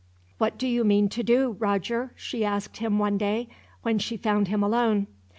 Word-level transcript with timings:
"What 0.39 0.57
do 0.57 0.67
you 0.67 0.83
mean 0.83 1.09
to 1.09 1.21
do, 1.21 1.51
Roger?" 1.59 2.11
she 2.15 2.43
asked 2.43 2.77
him 2.77 2.97
one 2.97 3.19
day, 3.19 3.47
when 3.83 3.99
she 3.99 4.17
found 4.17 4.47
him 4.47 4.63
alone. 4.63 5.05